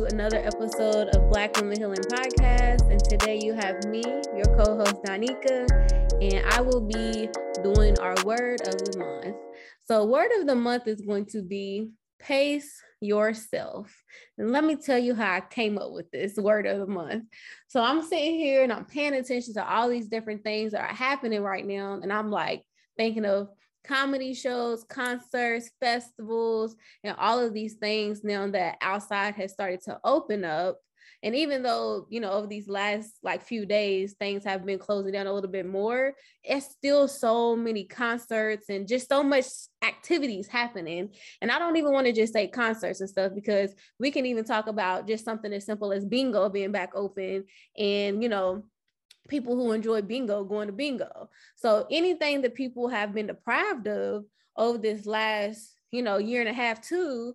[0.00, 2.90] another episode of Black Women Healing Podcast.
[2.90, 4.02] And today you have me,
[4.34, 5.66] your co host, Donika,
[6.22, 7.28] and I will be
[7.62, 9.36] doing our word of the month.
[9.84, 13.94] So, word of the month is going to be pace yourself.
[14.38, 17.24] And let me tell you how I came up with this word of the month.
[17.68, 20.94] So, I'm sitting here and I'm paying attention to all these different things that are
[20.94, 22.00] happening right now.
[22.02, 22.62] And I'm like
[22.96, 23.48] thinking of
[23.84, 29.98] comedy shows, concerts, festivals, and all of these things now that outside has started to
[30.04, 30.78] open up.
[31.24, 35.12] And even though, you know, over these last like few days, things have been closing
[35.12, 39.46] down a little bit more, it's still so many concerts and just so much
[39.84, 41.10] activities happening.
[41.40, 44.44] And I don't even want to just say concerts and stuff because we can even
[44.44, 47.44] talk about just something as simple as bingo being back open
[47.78, 48.64] and, you know,
[49.28, 51.28] people who enjoy bingo going to bingo.
[51.56, 54.24] So anything that people have been deprived of
[54.56, 57.34] over this last, you know, year and a half too,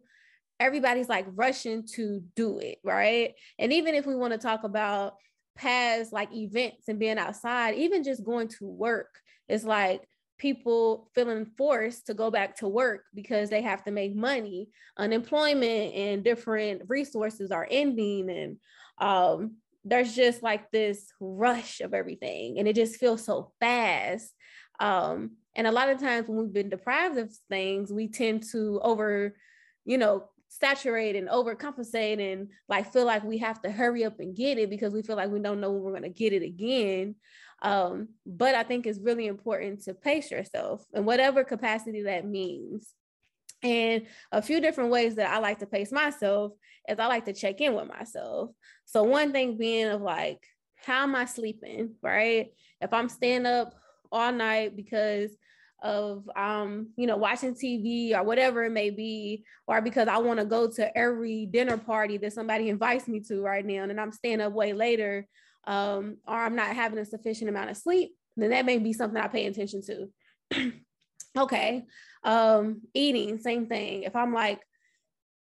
[0.59, 3.33] everybody's like rushing to do it, right?
[3.59, 5.15] And even if we want to talk about
[5.55, 11.45] past like events and being outside, even just going to work, it's like people feeling
[11.57, 14.69] forced to go back to work because they have to make money.
[14.97, 18.57] Unemployment and different resources are ending and
[18.99, 19.55] um
[19.89, 24.33] there's just like this rush of everything and it just feels so fast.
[24.79, 28.79] Um and a lot of times when we've been deprived of things we tend to
[28.83, 29.35] over
[29.85, 34.35] you know saturate and overcompensate and like feel like we have to hurry up and
[34.35, 36.43] get it because we feel like we don't know when we're going to get it
[36.43, 37.15] again.
[37.61, 42.93] Um but i think it's really important to pace yourself in whatever capacity that means
[43.63, 46.53] and a few different ways that I like to pace myself
[46.87, 48.51] is I like to check in with myself.
[48.85, 50.43] So one thing being of like,
[50.75, 51.95] how am I sleeping?
[52.01, 52.51] Right.
[52.81, 53.73] If I'm staying up
[54.11, 55.31] all night because
[55.81, 60.39] of um, you know, watching TV or whatever it may be, or because I want
[60.39, 64.11] to go to every dinner party that somebody invites me to right now, and I'm
[64.11, 65.27] staying up way later,
[65.65, 69.21] um, or I'm not having a sufficient amount of sleep, then that may be something
[69.21, 70.71] I pay attention to.
[71.37, 71.85] okay.
[72.23, 74.03] Um eating same thing.
[74.03, 74.61] If i'm like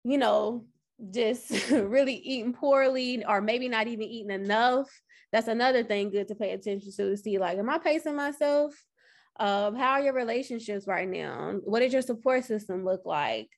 [0.04, 0.64] you know
[1.10, 4.88] just really eating poorly or maybe not even eating enough
[5.32, 8.72] that's another thing good to pay attention to to see like am i pacing myself?
[9.38, 11.54] Um how are your relationships right now?
[11.64, 13.50] What does your support system look like?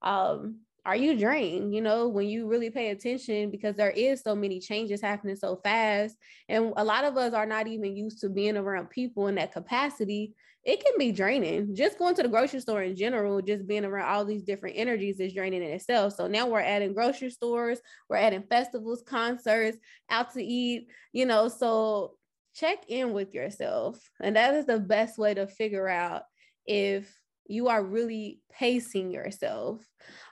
[0.00, 4.34] Um are you drained you know when you really pay attention because there is so
[4.34, 6.16] many changes happening so fast
[6.48, 9.52] and a lot of us are not even used to being around people in that
[9.52, 10.34] capacity
[10.66, 11.76] it can be draining.
[11.76, 15.20] Just going to the grocery store in general just being around all these different energies
[15.20, 16.14] is draining in itself.
[16.14, 19.78] So now we're adding grocery stores we're adding festivals concerts
[20.10, 22.14] out to eat you know so
[22.54, 26.22] check in with yourself and that is the best way to figure out
[26.66, 27.14] if
[27.48, 29.84] you are really pacing yourself.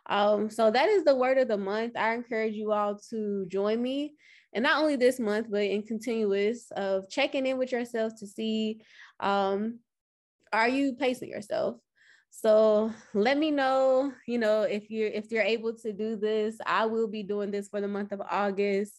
[0.06, 1.97] Um, so that is the word of the month.
[1.97, 4.14] I encourage you all to join me,
[4.52, 8.82] and not only this month, but in continuous of checking in with yourself to see,
[9.20, 9.80] um,
[10.52, 11.76] are you pacing yourself?
[12.30, 16.56] So let me know, you know, if you're if you're able to do this.
[16.66, 18.92] I will be doing this for the month of August.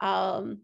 [0.00, 0.62] Um,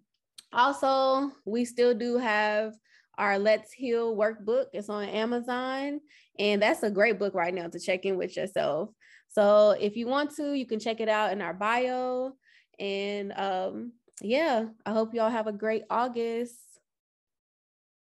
[0.52, 2.72] also, we still do have
[3.18, 4.66] our Let's Heal workbook.
[4.72, 6.00] It's on Amazon,
[6.38, 8.90] and that's a great book right now to check in with yourself.
[9.28, 12.32] So if you want to, you can check it out in our bio.
[12.78, 13.92] And um,
[14.22, 16.54] yeah, I hope y'all have a great August.